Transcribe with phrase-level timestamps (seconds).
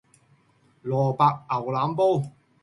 [0.03, 0.03] 蘿
[0.89, 2.23] 蔔牛腩煲